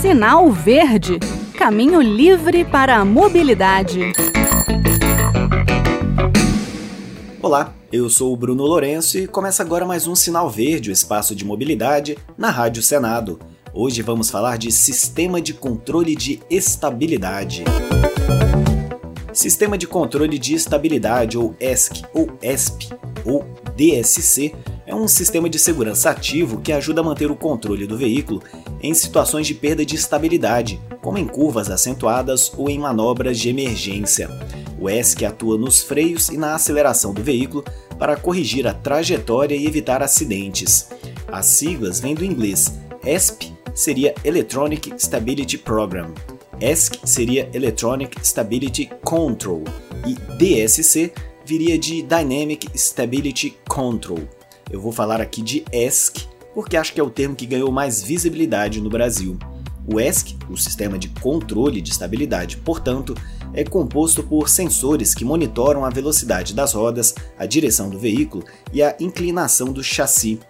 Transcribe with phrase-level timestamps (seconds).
[0.00, 1.18] Sinal Verde
[1.56, 4.12] Caminho livre para a mobilidade.
[7.40, 11.34] Olá, eu sou o Bruno Lourenço e começa agora mais um Sinal Verde, o espaço
[11.34, 13.38] de mobilidade, na Rádio Senado.
[13.72, 17.64] Hoje vamos falar de Sistema de Controle de Estabilidade.
[19.32, 22.90] Sistema de Controle de Estabilidade, ou ESC, ou ESP,
[23.24, 23.44] ou
[23.76, 24.54] DSC,
[24.86, 28.42] é um sistema de segurança ativo que ajuda a manter o controle do veículo
[28.84, 34.28] em situações de perda de estabilidade, como em curvas acentuadas ou em manobras de emergência.
[34.78, 37.64] O ESC atua nos freios e na aceleração do veículo
[37.98, 40.88] para corrigir a trajetória e evitar acidentes.
[41.26, 42.74] As siglas vêm do inglês.
[43.02, 46.12] ESP seria Electronic Stability Program,
[46.60, 49.64] ESC seria Electronic Stability Control
[50.06, 51.12] e DSC
[51.44, 54.20] viria de Dynamic Stability Control.
[54.70, 58.02] Eu vou falar aqui de ESC porque acho que é o termo que ganhou mais
[58.02, 59.36] visibilidade no Brasil.
[59.86, 63.14] O ESC, o Sistema de Controle de Estabilidade, portanto,
[63.52, 68.82] é composto por sensores que monitoram a velocidade das rodas, a direção do veículo e
[68.82, 70.40] a inclinação do chassi.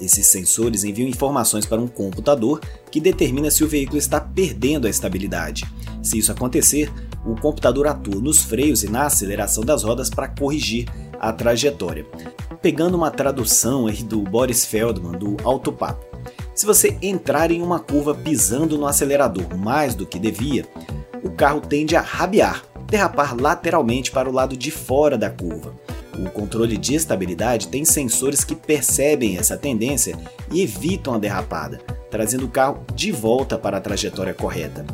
[0.00, 2.60] Esses sensores enviam informações para um computador
[2.90, 5.70] que determina se o veículo está perdendo a estabilidade.
[6.02, 6.90] Se isso acontecer,
[7.26, 10.88] o computador atua nos freios e na aceleração das rodas para corrigir
[11.20, 12.06] a trajetória.
[12.62, 16.06] Pegando uma tradução aí do Boris Feldman do Autopapo.
[16.54, 20.66] Se você entrar em uma curva pisando no acelerador mais do que devia,
[21.22, 25.74] o carro tende a rabiar, derrapar lateralmente para o lado de fora da curva.
[26.18, 30.18] O controle de estabilidade tem sensores que percebem essa tendência
[30.50, 31.78] e evitam a derrapada,
[32.10, 34.84] trazendo o carro de volta para a trajetória correta.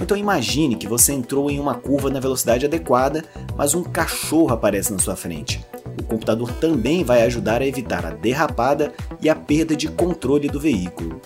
[0.00, 3.24] Então imagine que você entrou em uma curva na velocidade adequada,
[3.56, 5.64] mas um cachorro aparece na sua frente.
[5.98, 10.58] O computador também vai ajudar a evitar a derrapada e a perda de controle do
[10.58, 11.20] veículo.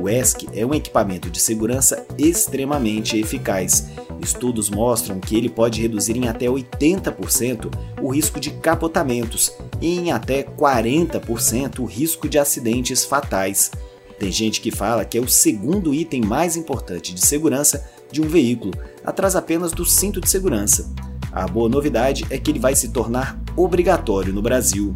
[0.00, 3.88] O ESC é um equipamento de segurança extremamente eficaz.
[4.20, 7.72] Estudos mostram que ele pode reduzir em até 80%
[8.02, 13.70] o risco de capotamentos e em até 40% o risco de acidentes fatais.
[14.18, 18.28] Tem gente que fala que é o segundo item mais importante de segurança de um
[18.28, 18.72] veículo,
[19.04, 20.92] atrás apenas do cinto de segurança.
[21.32, 24.94] A boa novidade é que ele vai se tornar obrigatório no Brasil.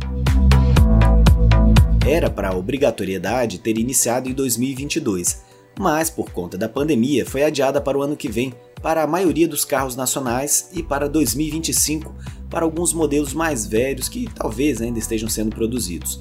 [2.06, 5.42] Era para a obrigatoriedade ter iniciado em 2022,
[5.78, 9.48] mas por conta da pandemia foi adiada para o ano que vem para a maioria
[9.48, 12.14] dos carros nacionais e para 2025
[12.48, 16.20] para alguns modelos mais velhos que talvez ainda estejam sendo produzidos.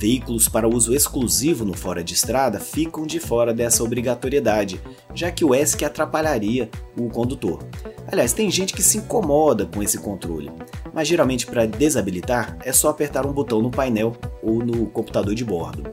[0.00, 4.80] Veículos para uso exclusivo no fora de estrada ficam de fora dessa obrigatoriedade,
[5.12, 7.64] já que o ESC atrapalharia o condutor.
[8.06, 10.52] Aliás, tem gente que se incomoda com esse controle,
[10.94, 15.44] mas geralmente para desabilitar é só apertar um botão no painel ou no computador de
[15.44, 15.92] bordo.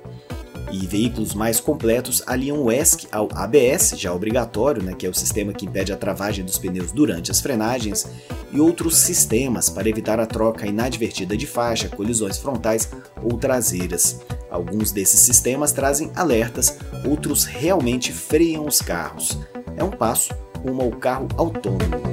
[0.71, 5.13] E veículos mais completos aliam o ESC ao ABS, já obrigatório, né, que é o
[5.13, 8.07] sistema que impede a travagem dos pneus durante as frenagens,
[8.55, 12.89] e outros sistemas para evitar a troca inadvertida de faixa, colisões frontais
[13.21, 14.21] ou traseiras.
[14.49, 19.37] Alguns desses sistemas trazem alertas, outros realmente freiam os carros.
[19.75, 20.33] É um passo
[20.63, 22.05] rumo ao carro autônomo.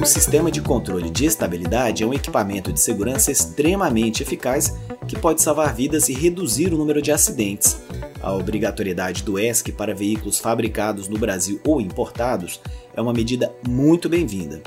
[0.00, 4.72] O sistema de controle de estabilidade é um equipamento de segurança extremamente eficaz
[5.08, 7.76] que pode salvar vidas e reduzir o número de acidentes.
[8.22, 12.60] A obrigatoriedade do ESC para veículos fabricados no Brasil ou importados
[12.94, 14.62] é uma medida muito bem-vinda.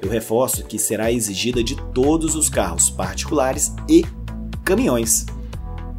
[0.00, 4.04] Eu reforço que será exigida de todos os carros particulares e
[4.64, 5.26] caminhões.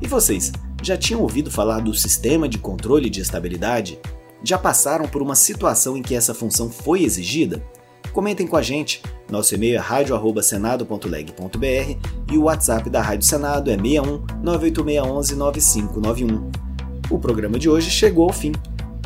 [0.02, 4.00] E vocês, já tinham ouvido falar do sistema de controle de estabilidade?
[4.44, 7.62] Já passaram por uma situação em que essa função foi exigida?
[8.14, 9.02] Comentem com a gente.
[9.30, 16.69] Nosso e-mail é radio@senado.leg.br e o WhatsApp da Rádio Senado é 61 98611 9591.
[17.10, 18.52] O programa de hoje chegou ao fim.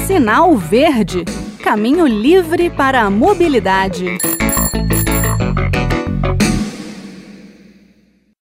[0.06, 1.24] Sinal Verde
[1.66, 4.18] Caminho livre para a mobilidade.